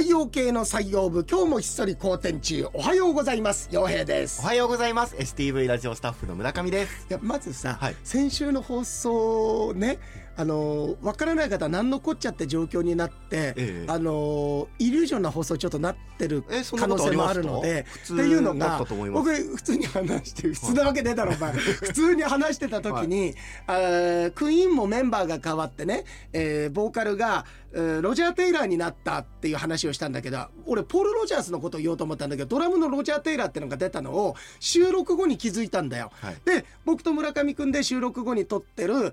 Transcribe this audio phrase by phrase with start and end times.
[0.00, 3.68] 太陽系の採用部今日もひっそり好転中おはようございます。
[3.70, 4.40] 陽平です。
[4.40, 5.14] おはようございます。
[5.14, 7.06] STV ラジオスタッフの村上です。
[7.10, 7.96] いやまずさ、はい。
[8.02, 9.98] 先週の放送ね
[10.40, 13.86] あのわからない方は何のこっちゃって状況になって、ええ。
[13.88, 16.42] あのイリュージョンな放送ちょっとなってる
[16.78, 21.52] 可能性もあるのでっていうのだが僕普通に話して普通なわけねえだろお前。
[21.52, 23.34] 普通に話してた時に、
[23.66, 36.10] あークイーンもメンバーが変わってね、えーボーカルが、えーロジャー・テイラーになったっていう話をしたんだけど俺ポール・ロジャースのことを言おうと思ったんだけどドラムのロジャー・テイラーってのが出たのを収録後に気づいたんだよ。
[36.20, 36.36] はい。
[36.44, 39.12] で僕と村上くんで収録後に撮ってる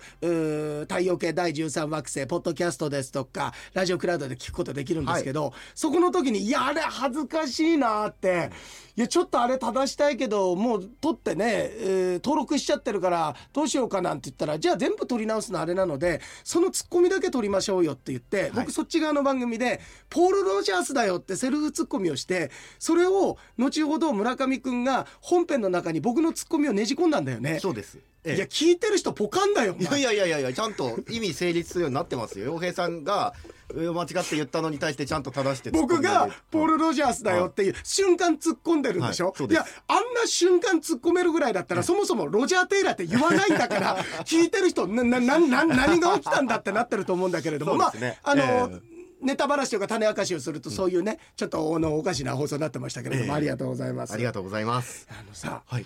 [0.88, 8.52] 太陽系第13惑星ポッドキャストですとかラジオクラウドで聞くことできるんですけど、そこの時にいやあれ恥ずかしいなって。
[8.96, 27.60] いやちょっとあれ正したいけどもう撮ってね、えー登録しちゃってるからどうしようかなんて言ったらじゃあ全部撮り直すのあれなのでそのツッコミだけ撮りましょうよって言って、僕そっち側の番組で「ポール・ロジャースだよ」ってセルフツッコミをしてそれを後ほど村上くんが本編の中に僕のツッコミをねじ込んだんだよね。
[27.60, 28.00] そうです。
[28.24, 28.36] ええ。
[28.36, 32.46] いや聞いてる人ポカンだよいやいやいやいやちゃんと意味成立するようになってますよ。
[32.46, 33.34] 洋平さんが
[33.76, 39.58] え間違って言ったのに対してちゃんと正して僕がポール・ロジャースだよっていう瞬間突っ込んでるんでしょ、いはいそうです。
[39.58, 47.80] やあんな瞬間突っ込めるぐらいだったらそもそもロジャー・テイラーって言わないんだから 聞いてる人なななな何が起きたんだってなってると思うんだけれども、ね。
[47.80, 47.88] ま
[48.24, 48.98] ああの、ええ。
[49.20, 53.38] ネタばらしとか種明かしをするとそういうね、ちょっとあのおかしな放送になってましたけれども、ええ。
[53.38, 54.14] ありがとうございます。
[54.14, 55.08] ありがとうございます。
[55.10, 55.86] あのさ、はい。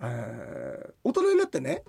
[0.00, 1.84] えー大人になってね、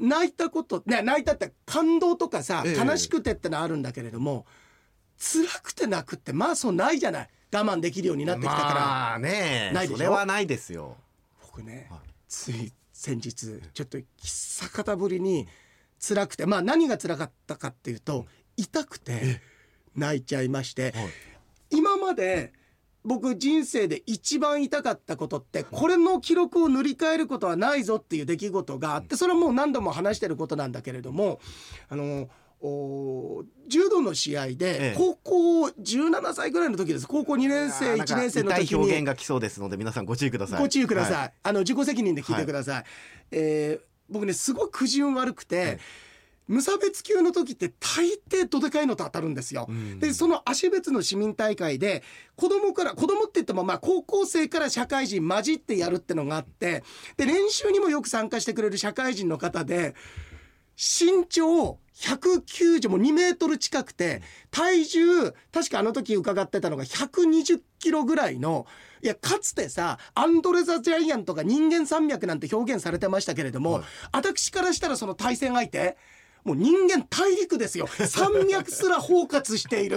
[0.00, 2.76] 泣いたことね泣いたって感動とかさ、ええ。
[2.76, 4.46] 悲しくてってのはあるんだけれども
[5.18, 7.28] 辛くて泣くってまあそうないじゃない。
[7.52, 9.96] 我慢できるようになってきたから、まあねないでしょ？
[9.96, 10.96] それはないですよ。
[11.42, 12.00] 僕ね、はい。
[12.28, 15.46] つい先日ちょっと久方ぶりに
[16.00, 19.40] 辛くてまあ何が辛かったかっていうと痛くて
[19.94, 21.08] 泣いちゃいまして、はい。
[21.70, 22.52] 今まで
[23.04, 31.40] 僕人生で一番痛かったことってこれの記録を塗り替えることはないぞっていう出来事があってそれはもう何度も話してることなんだけれども
[31.88, 32.28] あの
[32.62, 37.06] お柔道の試合えでえ高校17歳ぐらいの時です。
[37.06, 40.60] 高校2年生あーなんか1年生の時痛い表現にが来そうですので皆さんご注意ください。
[40.60, 42.84] ご注意ください、はあの自己責任で聞いてください、
[43.32, 45.78] えー僕ねすごい苦順悪くて、はい
[46.46, 49.66] 無差別級の時って大抵どでかいのと当たるんですよ。
[49.68, 49.98] うん。
[49.98, 52.02] でその足別の市民大会で
[52.36, 56.84] 子供から子供って言ってもまあ高校生から社会人混じってやるってのがあって
[57.16, 59.94] で練習にもよく参加してくれる社会人の方で
[60.76, 68.66] 身長190もう2メートル近くて体重確かあの時伺ってたのが120キロぐらいの
[69.00, 73.84] いやかつてさアンドレ・ザ・ジャイアントが人間山脈なんて表現されてましたけれども、はい。
[74.12, 75.96] 私からしたらその対戦相手
[76.44, 77.88] もう人間大陸ですよ。
[78.06, 79.96] 山脈すら包括している。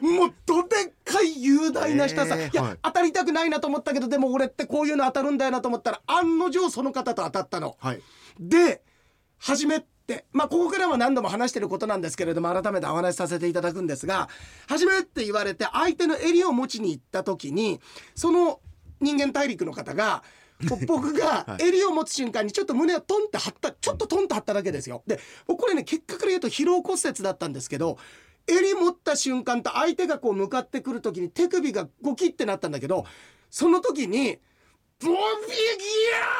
[0.00, 2.78] もうどでっかい雄大な下さ、いや、えーはい。
[2.82, 7.76] 当たりたくないなと思ったけどでも俺ってこういうの当たるんだよなと思ったら案の定その方と当たったの。
[7.78, 8.02] はい。
[8.40, 8.82] で
[9.38, 14.28] 初めてまあここからは何度も話してることなんですけれども改めてお話しさせていただくんですが
[14.68, 17.80] 初めって言われて相手の襟を持ちに行った時に
[18.14, 18.60] その
[19.00, 20.22] 人間大陸の方が
[20.86, 25.02] 僕が 襟を持つ瞬間にちょっと胸をトンって張ったちょっとトンと張っただけですよ。
[25.06, 27.98] で僕これね結果から言うと疲労骨折だったんですけど
[28.46, 33.04] 襟持った瞬間と相手がこう向かってくる時に手首がゴキってなったんだけど
[33.50, 34.38] その時に
[35.00, 35.16] ボビギ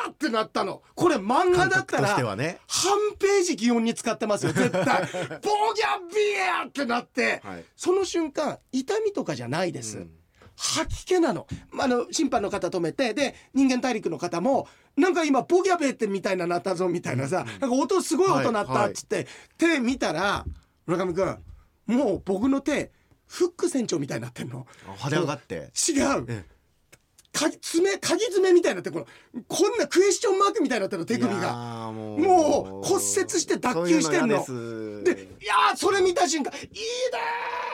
[0.07, 0.83] ャーってなったの。
[0.95, 2.27] これ漫画だったら半
[3.19, 4.83] ページ擬音に使ってますよ絶対。
[5.43, 7.65] ボギャビアってなって、はい。
[7.77, 10.22] その瞬間痛みとかじゃないです、うん
[10.57, 19.27] 吐き気なの,、まあ、あの審判の方止めてで人間大陸の方もなんか今ボギャベってみたいななったぞみたいなさ、なんか音すごい音鳴ったっつって、
[19.57, 20.45] 手見たら
[20.87, 21.39] 村上君
[21.87, 22.93] もう僕の手
[23.27, 24.67] フック船長みたいになってんの。
[24.87, 25.55] あ跳ね上がって。
[25.89, 26.27] 違う。
[26.29, 26.45] え
[27.33, 31.89] 鍵爪鍵爪みたいになってこのこんなクエスチョンマークみたいになってるの手首が。
[31.89, 33.03] ーももう骨折
[33.41, 34.45] して脱臼してんの。
[35.03, 37.72] でいやーそれ見た瞬間「いいね!」って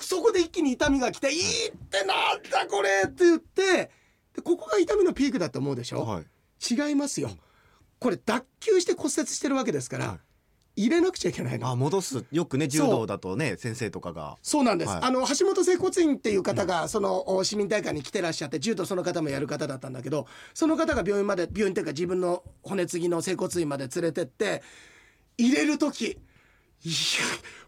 [0.00, 3.90] そこで一気に痛みが来て「いいってなんだこれ!」って言って
[4.34, 6.24] でここが痛みのピークだと思うでしょ、はい。
[6.60, 7.30] 違いますよ。
[7.98, 10.18] これ脱臼して骨折してるわけですから、はい。
[10.82, 11.68] 入れなくちゃいけないの。
[11.68, 12.24] あ戻す。
[12.30, 14.38] よくね柔道だとね先生とかが。
[14.42, 15.00] そうなんです、はい。
[15.02, 24.62] あの橋本整骨院っていう方がそのお市民大会に来てらっしゃって柔道その方もやる方だったんだけどその方が病院まで病院っていうか自分の骨継ぎの整骨院まで連れてって
[25.36, 26.16] 入れる時
[26.84, 26.94] いや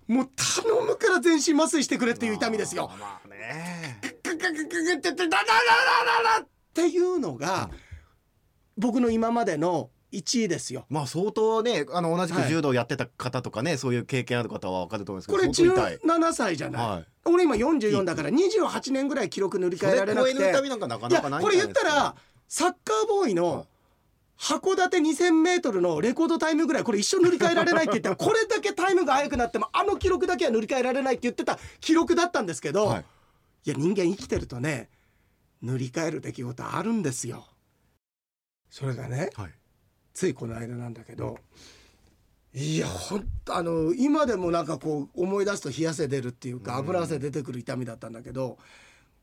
[0.06, 0.28] もう
[0.62, 2.90] 頼むから全身麻酔してくれっていう痛みですよ。
[2.98, 7.70] まあってってダダダダダダっていうのが
[8.76, 10.86] 僕の今までの1位ですよ。
[10.88, 22.14] まあ相当ねあの同じく柔道やってた方とかね、そういう経験ある方は分かると思うんですけどこれ相当痛い17歳じゃない、はい俺今44だから28年ぐらい記録塗り替えられなくてこれ言ったら
[22.48, 23.66] サッカーボーイはいの
[24.40, 28.08] 函館 2000m のレコードタイムぐらいこれ一生塗り替えられないって言った。
[28.10, 33.04] ら これだけタイムが速くなってもあの記録だけは塗り替えられないって言ってた記録だったんですけど、はい。
[33.66, 34.88] いや人間生きてるとね
[35.60, 37.46] 塗り替える出来事あるんですよ。
[38.70, 39.52] それがねはい。
[40.14, 41.38] ついこの間なんだけど
[42.54, 46.78] いやほんとあの今でもなんかこう思い出すと冷や汗出るっていうかうん。
[46.78, 48.56] 油汗出てくる痛みだったんだけど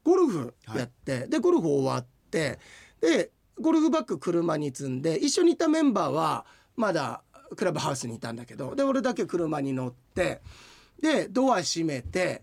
[0.04, 2.60] ゴルフやって、でゴルフ終わって
[3.02, 6.45] でゴルフバッグ車に積んで一緒にいたメンバーは
[6.75, 7.21] まだ
[7.56, 10.42] クラブハウスにいたんだけどで俺だけ車に乗って
[11.01, 12.42] でドア閉めて、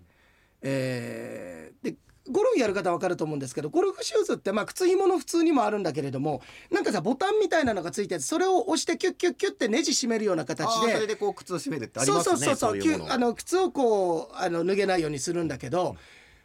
[0.62, 1.96] えーで
[2.30, 6.40] ゴルフやる方は分かると思うんですけどゴルフシューズってまあ靴ひもの普通にもあるんだけれども
[6.70, 15.96] なんかさボタンみたいなのがついててそれを押してキュッキュッキュッってネジ締めるような形あーそれででこう靴を締めるってありますねそうそうそうそうあの靴をこうあの脱げないようにするんだけど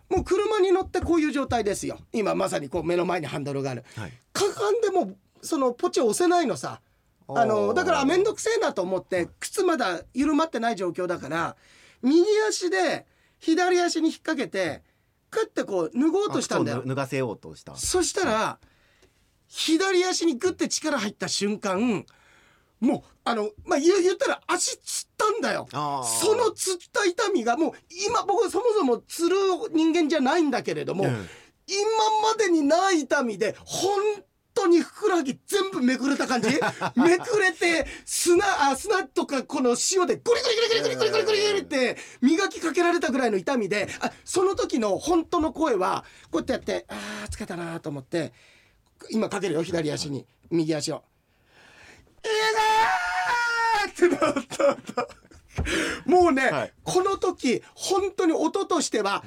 [0.10, 2.00] もう車に乗ってこういう状態ですよ。
[2.12, 3.84] 今まさにこう目の前にハンドルがある。
[3.96, 4.14] はい。
[4.34, 6.82] かがんでもそのポチを押せないのさ。
[7.28, 11.56] あのだから面倒くせえなと思って靴まだ緩まってない状況だから
[12.02, 13.06] 右足で
[13.38, 14.82] 左足に引っ掛けて
[15.30, 16.82] クッてこう脱ごうとしたんだよ。
[16.84, 17.76] 脱がせようとした。
[17.76, 18.60] そしたら
[19.48, 22.06] 左足にグッて力入った瞬間
[22.80, 25.68] もうあのまあ言ったら足つったんだよ。
[25.72, 27.74] そのつった痛みがもう
[28.08, 29.36] 今僕そもそもつる
[29.74, 31.18] 人間じゃないんだけれども、うん、今
[32.24, 34.00] までにない痛みで本
[34.54, 36.50] 当にふくらはぎ全部めくれた感じ？
[36.96, 48.34] めくれて砂あ砂とかこの塩でグリグリグリグリグリグリグリって磨きかけられたぐらいの痛みであその時の本当の声はこうやってやってああつけたなと思って
[49.12, 50.26] 今かけるよ左足に。
[50.50, 51.04] 右足を。
[52.24, 54.64] えーってなった。
[54.74, 55.08] んだ
[56.06, 56.74] もうね、はい。
[56.84, 59.24] この時本当に音としては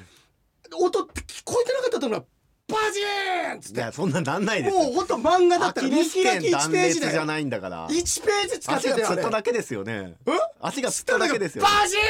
[0.80, 2.26] 音って聞こえてなかったと思うの
[2.68, 3.80] バジーンっつって。
[3.80, 7.86] いやそんななんないですもう本当漫画だったら見開き1腱断ページだよ裂じゃないんだから。
[7.88, 10.14] 1ページ使っ足がてたよあれつっただけですよね。
[10.26, 10.30] え？
[10.60, 11.70] 足がつっただけですよね。
[11.70, 12.00] バジー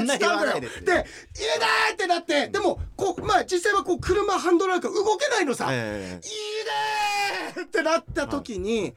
[0.00, 0.84] ンっつったんだよですよ。
[0.84, 1.00] で「いい
[1.58, 6.20] な!」ってなってでもこうまあ実際はこう車ハンドルあるから動けないのさ「いいえ
[7.56, 8.94] ね!」ってなった時に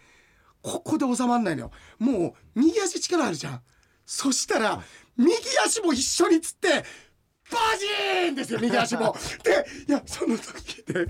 [0.66, 1.72] ここで収まんないのよ。
[2.00, 3.62] もう右足力あるじゃん。
[4.04, 4.82] そしたら
[5.16, 5.32] 右
[5.64, 9.16] 足も一緒につってバジーンですよ右足も。
[9.46, 11.06] でいやその時で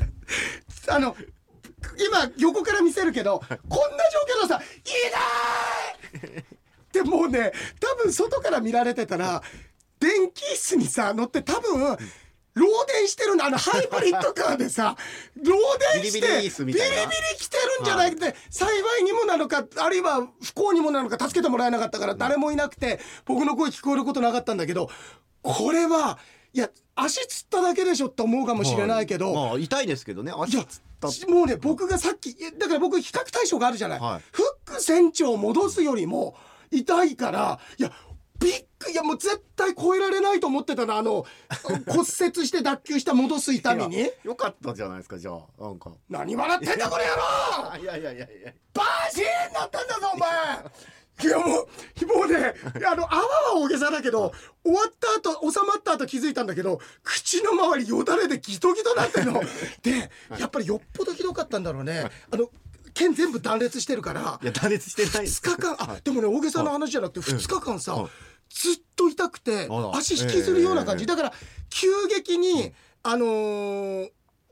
[0.89, 1.15] あの
[1.97, 4.59] 今横から見せるけどこんな状況のさ
[6.11, 6.31] 「いい！
[6.33, 6.43] な!」
[6.91, 9.41] でもうね多分外から見られてたら
[10.01, 11.97] 電気椅子にさ乗って多分
[12.55, 13.45] 漏電してるんだ。
[13.45, 14.95] あのハイブリッドカーでさ
[15.37, 15.51] 漏
[15.93, 16.95] 電してビリビリ椅子みたいな。
[16.95, 24.89] ビリビリ来てるんじゃないって、幸いにもなのかあるいは不幸にもなのか助けてもらえなかったから誰もいなくて僕の声聞こえることなかったんだけど
[25.41, 26.17] これは
[26.53, 31.07] いや足つっただけでしょって思うかもしれないけど、まあ痛いですけどねい足やつった。
[31.27, 34.21] もうね僕がさっきだから僕比較対象があるじゃない、はい。
[34.31, 36.37] フック船長を戻すよりも
[36.71, 37.91] 痛いからいや
[38.39, 41.25] びっくいやもう絶対超えられないと思ってたのあの
[41.87, 42.05] 骨折
[42.47, 45.91] して脱臼した戻す痛みによかったじゃないですかじゃあなんか。
[46.09, 47.71] 何笑ってんだこの野郎！
[47.71, 48.53] あいやいやいやいや。
[48.73, 50.29] バージーになったんだぞお前！
[51.23, 51.47] いやもう
[52.17, 52.53] もうね
[52.85, 54.33] あの泡は大げさだけど
[54.65, 59.41] 終わった後収まった後気づいたんだけど口の周りよだれでギトギトなってんの。
[59.81, 62.09] でやっぱりよっぽどひどかったんだろうね。
[62.31, 62.49] あの
[62.95, 64.39] 剣全部断裂してるから。
[64.41, 65.41] いや断裂してないです。
[65.41, 65.75] 2日間。
[65.79, 68.09] あでもね大げさな話じゃなくて2日間さはい。
[68.49, 71.03] ずっと痛くて足引きずるような感じ。
[71.03, 71.07] ええ。
[71.07, 71.33] だから
[71.69, 72.73] 急激に
[73.03, 74.09] あのー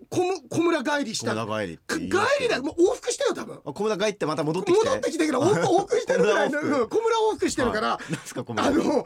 [0.10, 1.34] 小む小村帰りした。
[1.34, 3.60] 小村帰り帰りだもう往復したよ多分。
[3.66, 4.86] あ小村帰ってまた戻ってきて。
[4.86, 7.50] 戻ってきてから往復 往復してるぐらいの小村往復。
[7.50, 8.12] してるから、はい。
[8.12, 8.66] なんですか小村。
[8.66, 9.06] あの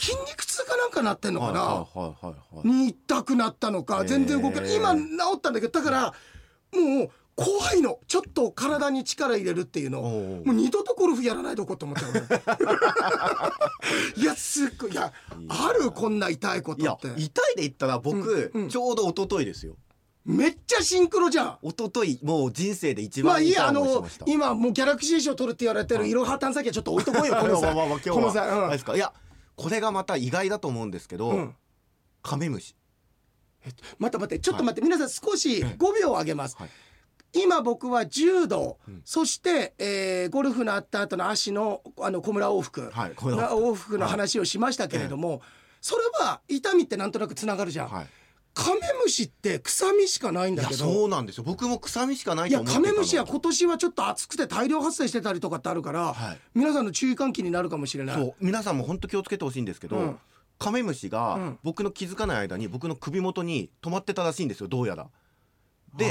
[0.00, 2.34] 筋肉痛かなんかなってんのかな、はいは
[2.64, 5.00] いに痛くなったのか全然動けない、今治
[5.36, 6.14] ったんだけどだから
[6.72, 7.10] もう
[7.42, 7.98] 怖いの。
[8.06, 10.02] ちょっと体に力入れるっていうの。
[10.02, 12.02] もう二度とゴルフやらないとこって思った
[14.14, 15.10] いやすっごいいや
[15.48, 17.08] あるこんな痛いことって。
[17.16, 18.68] 痛いで言ったら僕、うんうん。
[18.68, 19.76] ちょうど一昨日ですよ。
[20.26, 21.58] めっちゃシンクロじゃん。
[21.62, 26.12] 一昨日もう人生で一まあ番痛いいいやあの今もうギャラクシー賞取るって言われてるい。
[26.12, 28.14] ろは探査機はちょっと置いとこうよこのさまあ今日は。
[28.16, 28.96] このさ、あれですか。
[28.96, 29.14] いや
[29.56, 31.36] これがまた意外だと思うんですけど、うん。
[31.36, 31.54] うん
[32.22, 32.76] カメムシ。
[33.98, 36.70] 待って待ってちょっと待って、皆さん少し5秒上げます、はい
[37.32, 39.02] 今僕は柔道、うん。
[39.04, 43.98] そして、えーゴルフのあった後の足のあの小村往復、はい往復。
[43.98, 45.42] の話をしましたけれども、
[45.80, 48.06] それは痛みってなんとなくつながるじゃん、はい。
[48.52, 50.74] カメムシって臭みしかないんだけど。
[50.76, 51.44] そうなんですよ。
[51.44, 56.38] 僕も臭みしかないいやカメムシは今年はちょっと暑くて大量発生してたりとかってあるから、はい。
[56.54, 58.16] 皆さんの注意喚起になるかもしれない。
[58.16, 58.34] そう。
[58.40, 60.18] 皆さんも本当気をつけてほしいんですけど、うん。
[60.58, 61.58] カメムシうがん。
[61.62, 64.68] 僕の気づかない間に僕の首元に止まってたらしいんですよ。
[64.68, 65.06] どうやら。
[65.96, 66.06] で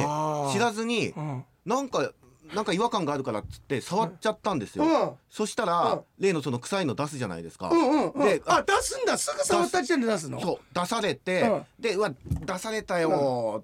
[0.51, 1.45] 知らずにうん。
[1.65, 2.11] なんか
[2.53, 4.83] なんか違和感があるからっつって触っちゃったんですよ。
[4.83, 5.11] うん。
[5.29, 6.01] そしたら、うん。
[6.17, 7.69] 例のその臭いの出すじゃないですか。
[7.69, 8.25] うんうんうん。
[8.25, 9.17] であ出すんだ。
[9.19, 10.41] すぐ触った時点で出すの？
[10.41, 11.65] そう出されて、うん。
[11.79, 13.63] でうわ出されたよ、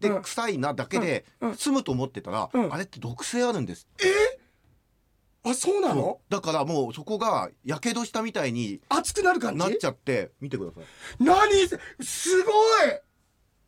[0.00, 0.22] でうん。
[0.22, 1.24] 臭いなだけで
[1.56, 2.74] 済むと思ってたら、うん。
[2.74, 3.86] あれって毒性あるんです
[5.44, 6.18] あそうなの？
[6.28, 9.58] だからもうそこがやけどしたみたいに熱くなる感じ？
[9.60, 10.80] なっちゃって見てくださ
[11.20, 11.68] 何？
[12.04, 12.52] すごい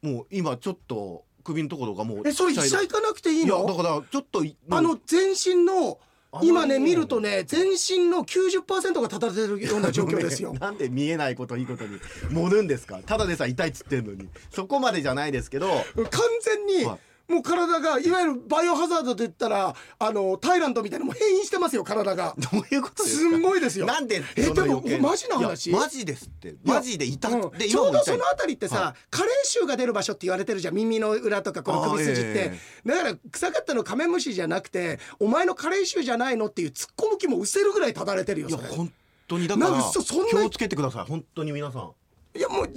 [0.03, 0.15] い！
[0.15, 5.99] もう今ちょっと首のところがもうえそれ医者行かなくていいいやだのからちょっといあの全身の
[6.43, 10.53] 今ね見るとねね全身の90%が立たれてるような状況ですよ。
[10.61, 11.99] なんで見えないこといいことに。
[12.31, 12.99] 盛るんですか？
[13.07, 14.29] ただでさえ痛いっつってんのに。
[14.51, 15.69] そこまでじゃないですけど。
[15.69, 22.35] 完全にはいもう体がいわゆるバイオハザードで言ったらあのタイランドみたいなもう変異してますよ体が。
[22.39, 23.87] どういうことですんごいですよ。
[23.87, 25.71] なんでえでもマジな話？
[25.71, 26.55] マジですって。
[26.65, 27.51] マジで痛うん。
[27.59, 38.93] ちょうどそのあたりってさ、は加齢臭が出る場所って言われてるじゃん耳の裏とかこの首筋って、あーえだから臭かったのカメムシじゃなくてお前の加齢臭じゃないのっていう突っ込む気も失せるぐらいただれてるよいや本
[39.27, 39.49] 当に。
[39.49, 41.05] だからなんかそそんな気をつけてください。
[41.07, 41.91] 本当に皆さん
[42.37, 42.71] いやもう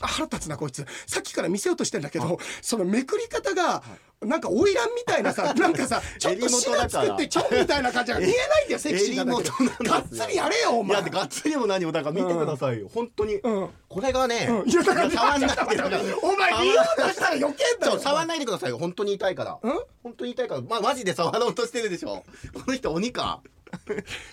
[0.00, 0.86] 腹立つなこいつ。
[1.06, 3.82] さっきから見せようとしてんだけどそのめくり方が
[4.22, 9.44] なんか花魁みたいなさ なんかさ ちょっとシナ作ってちょんみたいな感じが 見えないんだよセクシーなんだけ。
[9.84, 10.96] どがっつりやれよお前。
[10.98, 12.90] いやでがっつりも何もだから見てくださいよ。
[12.94, 13.36] 本当に。
[13.36, 13.68] うん。
[13.88, 18.78] これがね触んないでくださいお前見ようとしたら余計だよ触んないでくださいよ。
[18.78, 19.58] 本当に痛いから。
[19.62, 19.72] うん？
[20.02, 20.60] 本当に痛いから。
[20.60, 22.22] まあマジで触ろうとしてるでしょ。
[22.52, 23.40] この人鬼か。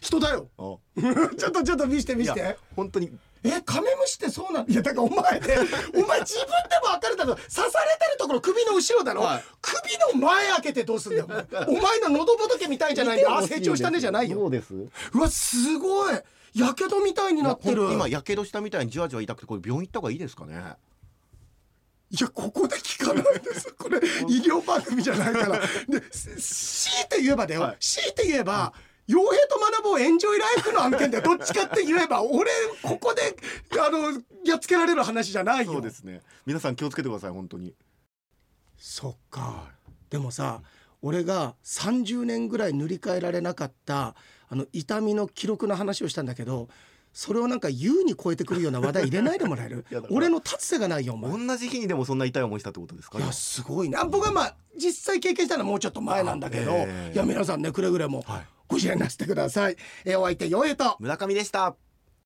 [0.01, 0.47] 人だよ。
[0.57, 2.57] ちょっとちょっと見して見して。
[2.75, 3.11] 本当に
[3.49, 5.55] えカメムシってそうなんいやだからお前ね
[5.95, 9.43] お前自分でも分かるだろ刺されてるところ首の後ろだろ、はい。
[9.61, 11.25] 首の前開けてどうすんだよ
[11.67, 11.99] お前。
[11.99, 13.37] の喉仏みたいじゃないんだよ。
[13.37, 14.37] あ成長したねじゃないよ。
[14.37, 14.89] そうですう
[15.19, 16.15] わすごい。
[16.53, 17.91] やけどみたいになってる。
[17.93, 20.75] 今やけどしたみたいにじわじわ痛くてこれ病院行った方がいいですかね？
[22.09, 23.73] いやここで聞かないです。
[23.73, 25.59] これ医療番組じゃないから。
[25.89, 27.77] です強いて言えばだよ、はい。
[27.79, 28.73] 強いて言えば
[29.07, 32.51] 傭兵と学ぼうエンジョイライフの案件でどっちかって言えば俺
[32.83, 33.35] ここで
[33.81, 35.73] あのやっつけられる話じゃないよ。
[35.73, 36.21] そうですね。
[36.45, 37.73] 皆さん気をつけてください本当に。
[38.77, 39.71] そっか。
[40.09, 40.61] でもさ
[41.01, 44.15] 俺が30年ぐらい塗り替えられなかった
[44.49, 46.69] あの痛みの記録の話をしたんだけど
[47.19, 49.85] それをなんか優に超えてくるような話題入れないでもらえる？
[50.11, 51.47] 俺の立つ瀬がないよお前。
[51.47, 53.17] 同じ日にでもそんな痛い思いしたってことですか？
[53.17, 56.73] いやすごいねあ僕はまあ実際経験したのはもうちょっと前なんだけど、
[57.11, 58.45] いや皆さんねくれぐれもはい。
[58.67, 61.75] ご自愛なしてください、えーお相手よえと村上でした